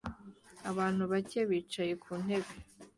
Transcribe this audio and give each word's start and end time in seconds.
Abantu 0.69 1.03
bake 1.11 1.39
bicaye 1.49 1.93
ku 2.03 2.11
ntebe 2.23 2.53